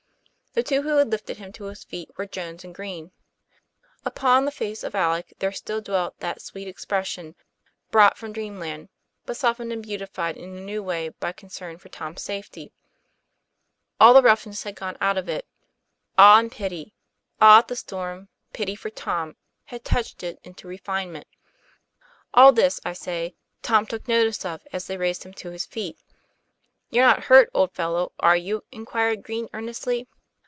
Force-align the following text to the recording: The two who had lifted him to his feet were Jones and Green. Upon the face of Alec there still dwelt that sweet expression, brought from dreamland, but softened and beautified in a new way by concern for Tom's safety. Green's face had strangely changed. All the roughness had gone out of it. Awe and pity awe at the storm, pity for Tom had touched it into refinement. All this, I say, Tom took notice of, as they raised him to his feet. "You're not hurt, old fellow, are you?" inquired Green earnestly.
The 0.53 0.63
two 0.63 0.81
who 0.81 0.97
had 0.97 1.09
lifted 1.09 1.37
him 1.37 1.53
to 1.53 1.63
his 1.63 1.85
feet 1.85 2.09
were 2.17 2.25
Jones 2.25 2.65
and 2.65 2.75
Green. 2.75 3.13
Upon 4.03 4.43
the 4.43 4.51
face 4.51 4.83
of 4.83 4.93
Alec 4.93 5.33
there 5.39 5.53
still 5.53 5.79
dwelt 5.79 6.19
that 6.19 6.41
sweet 6.41 6.67
expression, 6.67 7.35
brought 7.89 8.17
from 8.17 8.33
dreamland, 8.33 8.89
but 9.25 9.37
softened 9.37 9.71
and 9.71 9.81
beautified 9.81 10.35
in 10.35 10.57
a 10.57 10.59
new 10.59 10.83
way 10.83 11.07
by 11.07 11.31
concern 11.31 11.77
for 11.77 11.87
Tom's 11.87 12.21
safety. 12.21 12.73
Green's 12.73 12.73
face 13.15 13.23
had 13.31 13.47
strangely 13.47 13.83
changed. 13.87 14.01
All 14.01 14.13
the 14.13 14.27
roughness 14.27 14.63
had 14.63 14.75
gone 14.75 14.97
out 14.99 15.17
of 15.17 15.29
it. 15.29 15.47
Awe 16.17 16.37
and 16.39 16.51
pity 16.51 16.95
awe 17.39 17.59
at 17.59 17.69
the 17.69 17.75
storm, 17.77 18.27
pity 18.51 18.75
for 18.75 18.89
Tom 18.89 19.37
had 19.67 19.85
touched 19.85 20.21
it 20.21 20.37
into 20.43 20.67
refinement. 20.67 21.27
All 22.33 22.51
this, 22.51 22.81
I 22.83 22.91
say, 22.91 23.35
Tom 23.61 23.85
took 23.85 24.05
notice 24.09 24.43
of, 24.43 24.67
as 24.73 24.87
they 24.87 24.97
raised 24.97 25.23
him 25.23 25.33
to 25.35 25.51
his 25.51 25.65
feet. 25.65 25.97
"You're 26.89 27.05
not 27.07 27.23
hurt, 27.23 27.49
old 27.53 27.71
fellow, 27.71 28.11
are 28.19 28.35
you?" 28.35 28.65
inquired 28.69 29.23
Green 29.23 29.47
earnestly. 29.53 30.09